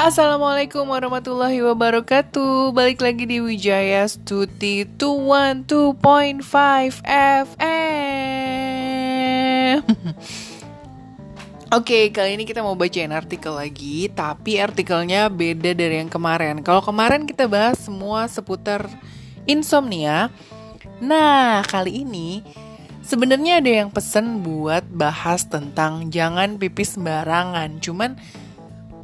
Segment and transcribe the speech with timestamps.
[0.00, 2.72] Assalamualaikum warahmatullahi wabarakatuh.
[2.72, 6.40] Balik lagi di Wijaya Stuti 212.5
[7.04, 7.44] FM
[11.76, 16.64] Oke, kali ini kita mau bacain artikel lagi Tapi artikelnya beda dari yang kemarin.
[16.64, 18.88] Kalau kemarin kita bahas semua seputar
[19.44, 20.32] insomnia.
[21.04, 22.40] Nah, kali ini
[23.04, 27.84] sebenarnya ada yang pesen buat bahas tentang jangan pipis sembarangan.
[27.84, 28.16] Cuman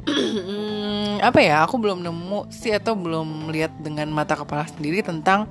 [1.21, 5.49] apa ya aku belum nemu sih atau belum lihat dengan mata kepala sendiri tentang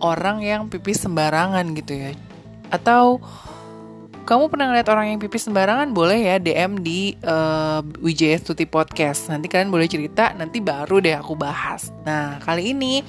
[0.00, 2.10] orang yang pipis sembarangan gitu ya.
[2.70, 3.22] Atau
[4.28, 5.88] kamu pernah ngeliat orang yang pipis sembarangan?
[5.96, 9.32] Boleh ya DM di uh, Wijaya Stuti Podcast.
[9.32, 11.88] Nanti kalian boleh cerita nanti baru deh aku bahas.
[12.04, 13.00] Nah kali ini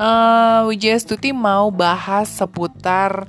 [0.00, 3.28] uh, Wijaya Stuti mau bahas seputar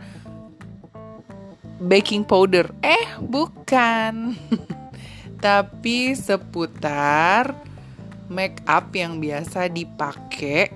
[1.83, 2.71] baking powder.
[2.79, 4.39] Eh bukan.
[5.43, 7.70] Tapi seputar
[8.31, 10.71] make up yang biasa dipakai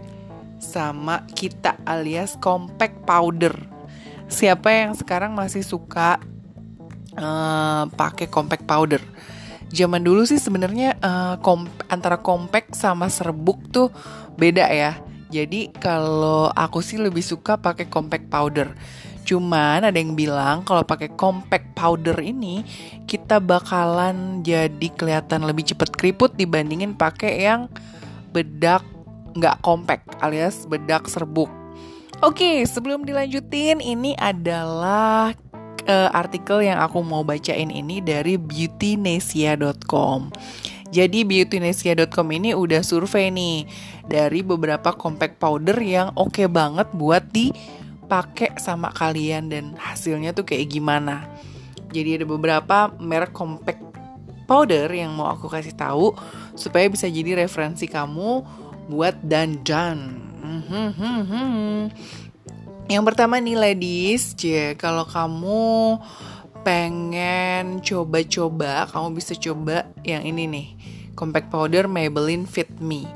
[0.59, 3.55] sama kita alias compact powder.
[4.27, 6.19] Siapa yang sekarang masih suka
[7.15, 8.99] uh, pakai compact powder?
[9.71, 13.89] Zaman dulu sih sebenarnya uh, komp antara compact sama serbuk tuh
[14.35, 14.99] beda ya.
[15.31, 18.75] Jadi kalau aku sih lebih suka pakai compact powder.
[19.25, 22.61] Cuman ada yang bilang kalau pakai compact powder ini
[23.09, 27.65] kita bakalan jadi kelihatan lebih cepat keriput dibandingin pakai yang
[28.29, 28.85] bedak
[29.35, 31.49] nggak compact alias bedak serbuk.
[32.23, 35.35] Oke, sebelum dilanjutin ini adalah
[35.83, 40.31] uh, artikel yang aku mau bacain ini dari beautynesia.com.
[40.95, 43.67] Jadi beautynesia.com ini udah survei nih
[44.07, 47.51] dari beberapa compact powder yang oke okay banget buat di
[48.05, 51.25] pakai sama kalian dan hasilnya tuh kayak gimana.
[51.89, 53.81] Jadi ada beberapa merek compact
[54.45, 56.13] powder yang mau aku kasih tahu
[56.53, 58.45] supaya bisa jadi referensi kamu
[58.89, 60.21] buat dandan.
[62.85, 65.97] Yang pertama nih ladies, ya kalau kamu
[66.61, 70.67] pengen coba-coba, kamu bisa coba yang ini nih,
[71.17, 73.09] compact powder Maybelline Fit Me.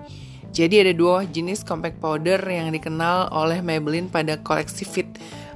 [0.49, 5.09] Jadi ada dua jenis compact powder yang dikenal oleh Maybelline pada koleksi Fit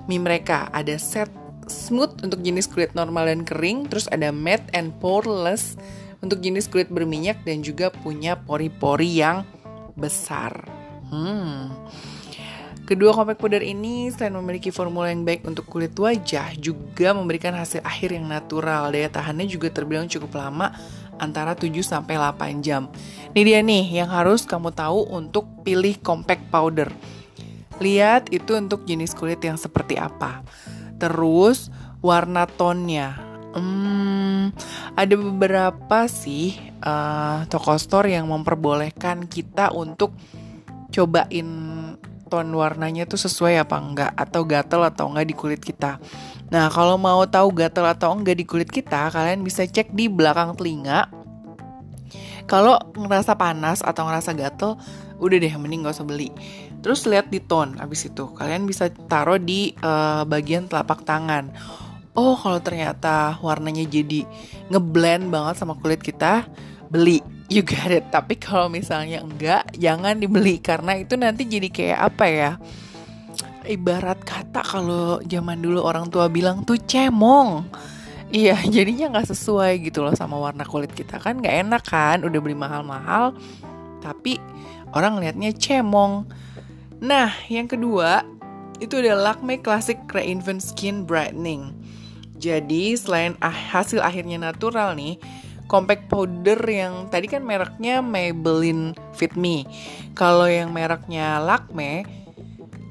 [0.05, 0.69] Me mereka.
[0.69, 1.29] Ada set
[1.67, 5.79] smooth untuk jenis kulit normal dan kering, terus ada matte and poreless
[6.23, 9.43] untuk jenis kulit berminyak dan juga punya pori-pori yang
[9.97, 10.63] besar.
[11.11, 11.71] Hmm.
[12.83, 17.79] Kedua compact powder ini selain memiliki formula yang baik untuk kulit wajah, juga memberikan hasil
[17.79, 18.91] akhir yang natural.
[18.91, 20.75] Daya tahannya juga terbilang cukup lama
[21.17, 22.89] antara 7 sampai 8 jam.
[23.33, 26.89] Ini dia nih yang harus kamu tahu untuk pilih compact powder.
[27.81, 30.45] Lihat itu untuk jenis kulit yang seperti apa.
[31.01, 33.17] Terus warna tonnya.
[33.53, 34.49] Hmm,
[34.97, 40.13] ada beberapa sih uh, toko store yang memperbolehkan kita untuk
[40.93, 41.49] cobain
[42.33, 46.01] ton warnanya tuh sesuai apa enggak atau gatel atau enggak di kulit kita.
[46.51, 50.57] Nah, kalau mau tahu gatel atau enggak di kulit kita, kalian bisa cek di belakang
[50.57, 51.07] telinga.
[52.49, 54.75] Kalau ngerasa panas atau ngerasa gatel,
[55.23, 56.29] udah deh mending gak usah beli.
[56.83, 58.27] Terus lihat di tone abis itu.
[58.35, 61.47] Kalian bisa taruh di uh, bagian telapak tangan.
[62.13, 64.27] Oh, kalau ternyata warnanya jadi
[64.69, 66.45] ngeblend banget sama kulit kita,
[66.91, 67.23] beli
[67.53, 72.25] you got it tapi kalau misalnya enggak jangan dibeli karena itu nanti jadi kayak apa
[72.25, 72.51] ya
[73.67, 77.67] ibarat kata kalau zaman dulu orang tua bilang tuh cemong.
[78.33, 81.19] Iya jadinya nggak sesuai gitu loh sama warna kulit kita.
[81.21, 83.35] Kan nggak enak kan udah beli mahal-mahal
[84.03, 84.39] tapi
[84.91, 86.27] orang liatnya cemong.
[86.99, 88.27] Nah yang kedua
[88.83, 91.71] itu adalah Lakme Classic Reinvent Skin Brightening.
[92.35, 95.15] Jadi selain ah, hasil akhirnya natural nih
[95.71, 99.63] compact powder yang tadi kan mereknya Maybelline Fit Me.
[100.13, 102.03] Kalau yang mereknya Lakme,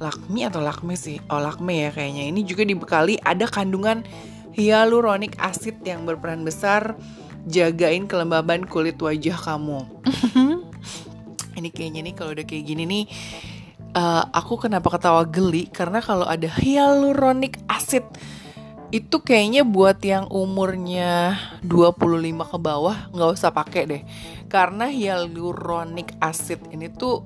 [0.02, 1.22] Lakme atau Lakme sih?
[1.30, 2.26] Oh Lakme ya kayaknya.
[2.26, 4.02] Ini juga dibekali ada kandungan
[4.52, 6.98] hyaluronic acid yang berperan besar
[7.46, 9.86] jagain kelembaban kulit wajah kamu.
[11.58, 13.04] ini kayaknya nih kalau udah kayak gini nih
[13.96, 18.04] uh, aku kenapa ketawa geli karena kalau ada hyaluronic acid
[18.92, 22.20] itu kayaknya buat yang umurnya 25
[22.52, 24.02] ke bawah nggak usah pakai deh
[24.52, 27.24] karena hyaluronic acid ini tuh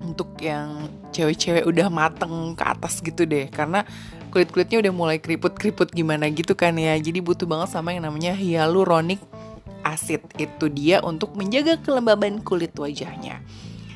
[0.00, 3.46] untuk yang cewek-cewek udah mateng ke atas gitu deh.
[3.52, 3.84] Karena
[4.32, 6.96] kulit-kulitnya udah mulai keriput-keriput gimana gitu kan ya.
[6.96, 9.20] Jadi butuh banget sama yang namanya hyaluronic
[9.84, 10.24] acid.
[10.40, 13.44] Itu dia untuk menjaga kelembaban kulit wajahnya.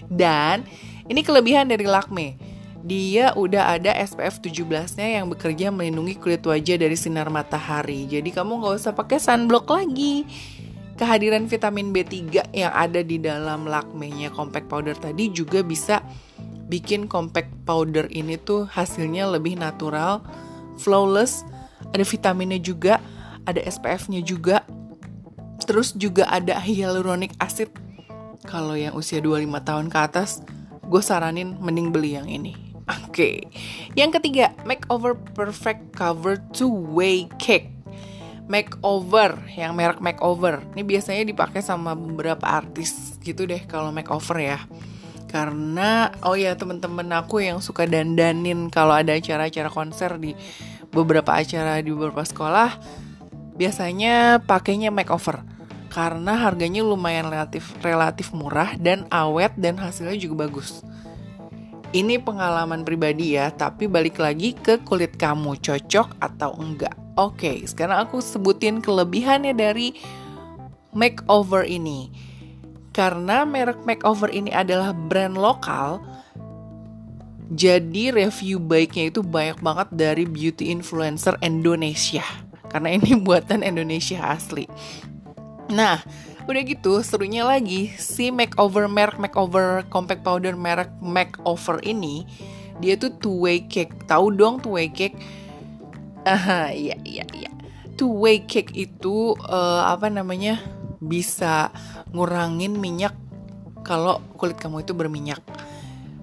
[0.07, 0.69] Dan
[1.09, 2.37] ini kelebihan dari Lakme.
[2.85, 8.05] Dia udah ada SPF 17-nya yang bekerja melindungi kulit wajah dari sinar matahari.
[8.05, 10.29] Jadi kamu nggak usah pakai sunblock lagi.
[10.95, 16.03] Kehadiran vitamin B3 yang ada di dalam lakmenya compact powder tadi juga bisa
[16.71, 20.25] bikin compact powder ini tuh hasilnya lebih natural,
[20.81, 21.45] flawless,
[21.93, 23.03] ada vitaminnya juga,
[23.45, 24.65] ada SPF-nya juga,
[25.69, 27.69] terus juga ada hyaluronic acid.
[28.45, 30.45] Kalau yang usia 25 tahun ke atas,
[30.85, 32.57] gue saranin mending beli yang ini.
[33.09, 33.37] Oke, okay.
[33.97, 37.74] yang ketiga, Makeover Perfect Cover Two Way Cake
[38.45, 40.61] makeover yang merek makeover.
[40.77, 44.59] Ini biasanya dipakai sama beberapa artis gitu deh kalau makeover ya.
[45.29, 50.37] Karena oh ya temen-temen aku yang suka dandanin kalau ada acara-acara konser di
[50.95, 52.79] beberapa acara di beberapa sekolah
[53.59, 55.43] biasanya pakainya makeover.
[55.91, 60.83] Karena harganya lumayan relatif relatif murah dan awet dan hasilnya juga bagus.
[61.95, 66.91] Ini pengalaman pribadi ya, tapi balik lagi ke kulit kamu cocok atau enggak.
[67.15, 69.95] Oke, sekarang aku sebutin kelebihannya dari
[70.91, 72.11] makeover ini.
[72.91, 76.03] Karena merek makeover ini adalah brand lokal,
[77.55, 82.27] jadi review baiknya itu banyak banget dari beauty influencer Indonesia.
[82.75, 84.67] Karena ini buatan Indonesia asli.
[85.71, 86.03] Nah,
[86.45, 92.29] udah gitu serunya lagi si makeover merek makeover compact powder merek makeover ini
[92.83, 93.95] dia tuh two way cake.
[94.07, 95.15] Tahu dong two way cake?
[96.27, 97.51] Aha, iya iya iya.
[97.95, 100.59] Two way cake itu uh, apa namanya?
[101.05, 101.69] bisa
[102.17, 103.13] ngurangin minyak
[103.85, 105.45] kalau kulit kamu itu berminyak.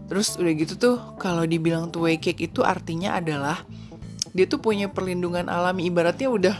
[0.09, 3.61] Terus udah gitu tuh kalau dibilang two way cake itu artinya adalah
[4.33, 6.55] dia tuh punya perlindungan alami ibaratnya udah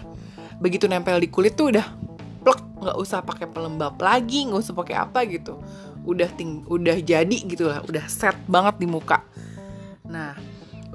[0.62, 1.98] begitu nempel di kulit tuh udah
[2.42, 5.62] plek nggak usah pakai pelembab lagi nggak usah pakai apa gitu.
[6.06, 9.22] Udah ting udah jadi gitu lah udah set banget di muka.
[10.10, 10.34] Nah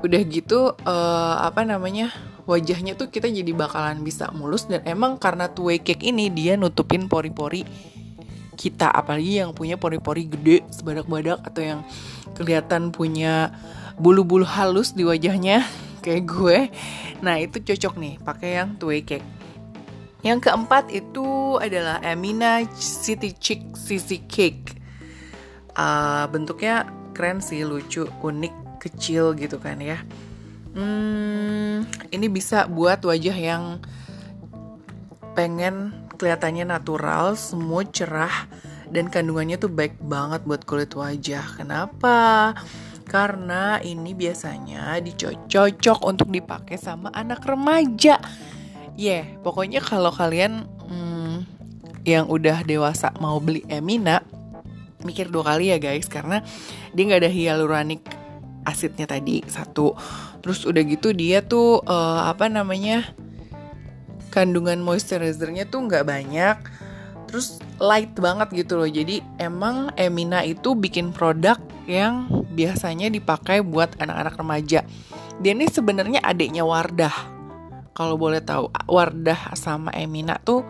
[0.02, 2.12] udah gitu uh, apa namanya
[2.44, 7.10] wajahnya tuh kita jadi bakalan bisa mulus dan emang karena two cake ini dia nutupin
[7.10, 7.66] pori-pori
[8.56, 11.81] kita apalagi yang punya pori-pori gede sebadak-badak atau yang
[12.32, 13.52] kelihatan punya
[14.00, 15.64] bulu-bulu halus di wajahnya
[16.04, 16.58] kayak gue.
[17.20, 19.25] Nah itu cocok nih pakai yang two cake
[20.25, 21.22] yang keempat itu
[21.62, 24.75] adalah Amina City Chick Sisi Cake
[25.78, 30.02] uh, bentuknya keren sih lucu unik kecil gitu kan ya
[30.76, 33.81] Hmm, ini bisa buat wajah yang
[35.32, 38.44] pengen kelihatannya natural, smooth, cerah,
[38.92, 41.56] dan kandungannya tuh baik banget buat kulit wajah.
[41.56, 42.52] Kenapa?
[43.08, 48.20] Karena ini biasanya dicocok untuk dipakai sama anak remaja.
[49.00, 50.69] Yeah, pokoknya kalau kalian
[52.06, 54.22] yang udah dewasa mau beli Emina,
[55.02, 56.40] mikir dua kali ya guys, karena
[56.94, 58.02] dia nggak ada hyaluronic
[58.62, 59.98] asidnya tadi satu.
[60.40, 63.10] Terus udah gitu dia tuh uh, apa namanya
[64.30, 66.56] kandungan moisturizernya tuh nggak banyak.
[67.26, 68.86] Terus light banget gitu loh.
[68.86, 71.58] Jadi emang Emina itu bikin produk
[71.90, 74.80] yang biasanya dipakai buat anak-anak remaja.
[75.42, 77.34] Dia ini sebenarnya adiknya Wardah.
[77.98, 80.62] Kalau boleh tahu Wardah sama Emina tuh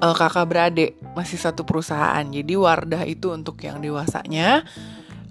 [0.00, 4.64] uh, kakak beradik masih satu perusahaan jadi Wardah itu untuk yang dewasanya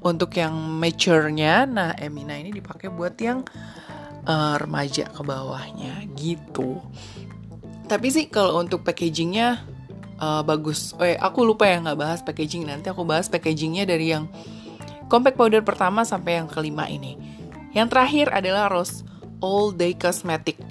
[0.06, 3.41] untuk yang mature-nya, nah Emina ini dipakai buat yang
[4.29, 6.77] uh, remaja ke bawahnya gitu.
[7.89, 9.65] Tapi sih kalau untuk packagingnya
[10.22, 10.93] uh, bagus.
[11.01, 14.29] Ya, aku lupa ya nggak bahas packaging nanti aku bahas packagingnya dari yang
[15.10, 17.17] compact powder pertama sampai yang kelima ini.
[17.74, 19.01] Yang terakhir adalah Rose
[19.41, 20.62] All Day Cosmetic.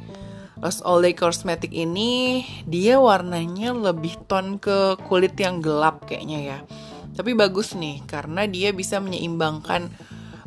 [0.72, 6.58] Day Cosmetic ini dia warnanya lebih tone ke kulit yang gelap kayaknya ya
[7.14, 9.92] tapi bagus nih karena dia bisa menyeimbangkan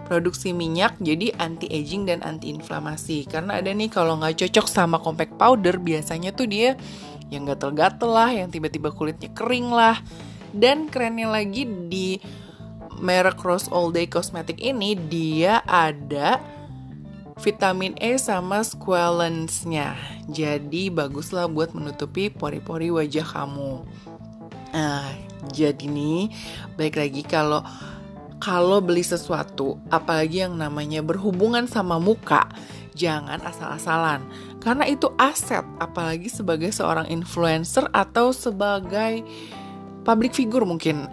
[0.07, 3.27] produksi minyak jadi anti aging dan anti inflamasi.
[3.27, 6.79] Karena ada nih kalau nggak cocok sama compact powder biasanya tuh dia
[7.27, 9.99] yang gatel-gatel lah, yang tiba-tiba kulitnya kering lah.
[10.55, 12.15] Dan kerennya lagi di
[13.03, 16.39] merek Rose All Day Cosmetic ini dia ada
[17.41, 19.93] vitamin E sama squalene-nya.
[20.27, 23.85] Jadi baguslah buat menutupi pori-pori wajah kamu.
[24.73, 25.09] Nah,
[25.53, 26.33] jadi nih,
[26.75, 27.61] baik lagi kalau
[28.37, 32.45] kalau beli sesuatu, apalagi yang namanya berhubungan sama muka,
[32.93, 34.21] jangan asal-asalan.
[34.61, 39.25] Karena itu aset, apalagi sebagai seorang influencer atau sebagai
[40.07, 41.11] public figure mungkin.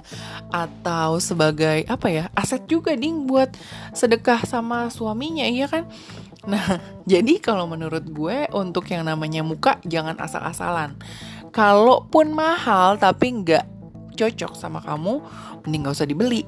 [0.62, 3.50] Atau sebagai apa ya aset juga ding buat
[3.90, 5.90] sedekah sama suaminya iya kan?
[6.46, 6.78] Nah
[7.10, 10.94] jadi kalau menurut gue untuk yang namanya muka jangan asal-asalan.
[11.50, 13.66] Kalaupun mahal tapi nggak
[14.16, 15.20] cocok sama kamu,
[15.66, 16.42] mending gak usah dibeli.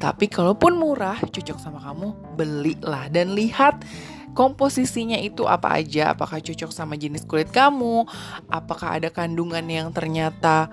[0.00, 3.06] Tapi kalaupun murah, cocok sama kamu, belilah.
[3.12, 3.84] Dan lihat
[4.32, 8.08] komposisinya itu apa aja, apakah cocok sama jenis kulit kamu,
[8.48, 10.72] apakah ada kandungan yang ternyata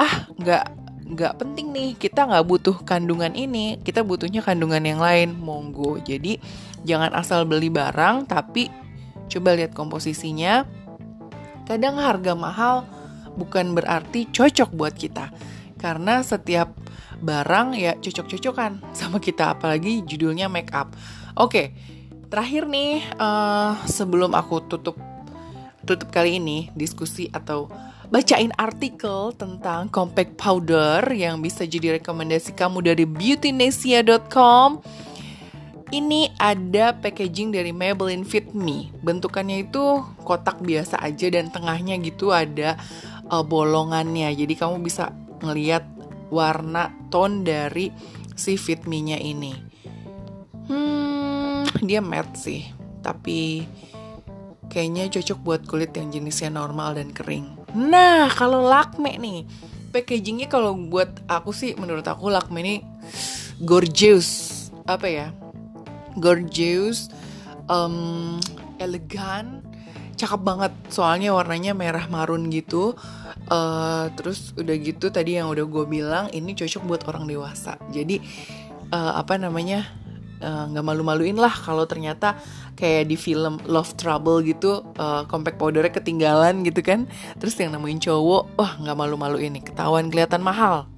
[0.00, 0.64] ah nggak
[1.10, 5.36] nggak penting nih kita nggak butuh kandungan ini kita butuhnya kandungan yang lain.
[5.36, 6.00] Monggo.
[6.00, 6.40] Jadi
[6.86, 8.72] jangan asal beli barang tapi
[9.28, 10.64] coba lihat komposisinya.
[11.68, 12.88] Kadang harga mahal
[13.36, 15.30] bukan berarti cocok buat kita
[15.78, 16.74] karena setiap
[17.20, 20.94] barang ya cocok-cocokan sama kita apalagi judulnya make up.
[21.36, 21.76] Oke
[22.30, 24.94] terakhir nih uh, sebelum aku tutup
[25.82, 27.66] tutup kali ini diskusi atau
[28.10, 34.82] bacain artikel tentang compact powder yang bisa jadi rekomendasi kamu dari beautynesia.com.
[35.90, 38.94] Ini ada packaging dari Maybelline Fit Me.
[39.02, 42.78] Bentukannya itu kotak biasa aja dan tengahnya gitu ada
[43.26, 44.30] uh, bolongannya.
[44.30, 45.10] Jadi kamu bisa
[45.42, 45.82] ngeliat
[46.30, 47.90] warna tone dari
[48.38, 49.50] si Fit Me-nya ini.
[50.70, 52.62] Hmm, dia matte sih,
[53.02, 53.66] tapi
[54.70, 57.59] kayaknya cocok buat kulit yang jenisnya normal dan kering.
[57.74, 59.46] Nah, kalau Lakme nih,
[59.94, 62.74] packagingnya kalau buat aku sih, menurut aku Lakme ini
[63.62, 65.26] gorgeous, apa ya?
[66.18, 67.10] Gorgeous,
[67.70, 68.42] um,
[68.82, 69.62] elegan,
[70.18, 70.72] cakep banget.
[70.90, 72.98] Soalnya warnanya merah marun gitu.
[73.50, 77.78] Uh, terus udah gitu tadi yang udah gue bilang ini cocok buat orang dewasa.
[77.90, 78.22] Jadi
[78.90, 80.00] uh, apa namanya?
[80.40, 82.32] Eh, nggak uh, malu-maluin lah kalau ternyata
[82.80, 87.04] kayak di film Love Trouble gitu uh, compact powdernya ketinggalan gitu kan.
[87.36, 90.88] Terus yang nemuin cowok wah nggak malu-malu ini ketahuan kelihatan mahal.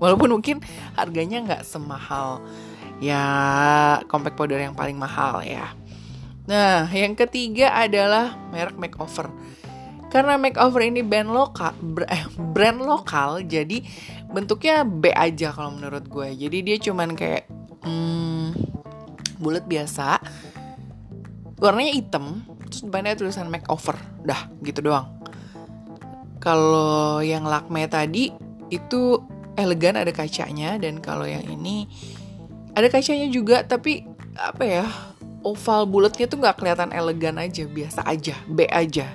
[0.00, 0.64] Walaupun mungkin
[0.96, 2.40] harganya nggak semahal.
[2.98, 3.22] Ya
[4.08, 5.76] compact powder yang paling mahal ya.
[6.48, 9.28] Nah yang ketiga adalah merek makeover.
[10.08, 11.72] Karena makeover ini brand lokal
[12.08, 13.80] eh, brand lokal jadi
[14.32, 16.28] bentuknya B aja kalau menurut gue.
[16.34, 17.48] Jadi dia cuman kayak
[17.84, 18.72] hmm,
[19.42, 20.22] bulat biasa
[21.62, 23.94] warnanya hitam terus depannya tulisan makeover.
[24.26, 25.06] Dah gitu doang.
[26.42, 28.34] Kalau yang lakme tadi
[28.74, 29.22] itu
[29.54, 31.86] elegan ada kacanya dan kalau yang ini
[32.74, 34.02] ada kacanya juga tapi
[34.34, 34.86] apa ya
[35.46, 39.06] oval bulatnya tuh nggak kelihatan elegan aja biasa aja B aja.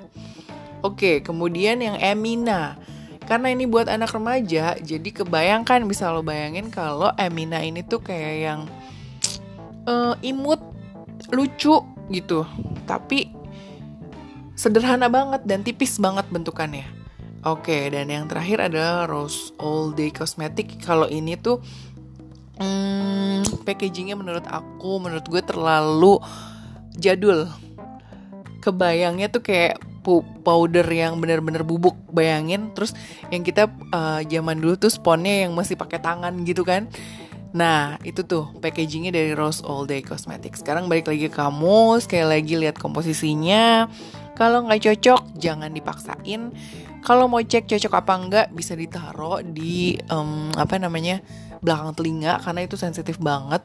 [0.86, 2.80] Oke kemudian yang Emina
[3.28, 8.36] karena ini buat anak remaja jadi kebayangkan bisa lo bayangin kalau Emina ini tuh kayak
[8.40, 8.60] yang
[9.90, 10.62] uh, imut
[11.34, 12.48] lucu gitu.
[12.88, 13.32] Tapi
[14.58, 16.88] sederhana banget dan tipis banget bentukannya.
[17.46, 20.82] Oke dan yang terakhir adalah Rose All Day Cosmetic.
[20.82, 21.62] Kalau ini tuh
[22.58, 26.18] hmm, packagingnya menurut aku menurut gue terlalu
[26.98, 27.48] jadul.
[28.60, 29.80] Kebayangnya tuh kayak
[30.44, 32.74] powder yang bener-bener bubuk bayangin.
[32.74, 32.98] Terus
[33.32, 36.90] yang kita uh, zaman dulu tuh sponnya yang masih pakai tangan gitu kan
[37.56, 40.60] Nah, itu tuh packagingnya dari Rose All Day Cosmetics.
[40.64, 43.88] Sekarang balik lagi ke kamu, sekali lagi lihat komposisinya.
[44.36, 46.54] Kalau nggak cocok, jangan dipaksain.
[47.02, 51.24] Kalau mau cek cocok apa enggak, bisa ditaruh di um, apa namanya
[51.64, 53.64] belakang telinga karena itu sensitif banget.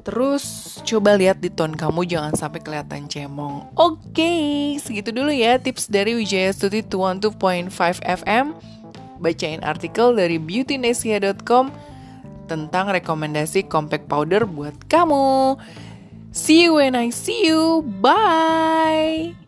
[0.00, 3.68] Terus coba lihat di tone kamu jangan sampai kelihatan cemong.
[3.76, 8.56] Oke, okay, segitu dulu ya tips dari Wijaya Stuti 212.5 FM.
[9.20, 11.68] Bacain artikel dari beautynesia.com
[12.50, 15.54] tentang rekomendasi compact powder buat kamu.
[16.34, 17.86] See you when I see you.
[18.02, 19.38] Bye.